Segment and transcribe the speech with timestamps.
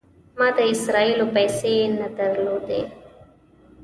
[0.39, 2.81] ما د اسرائیلو پیسې نه درلودې.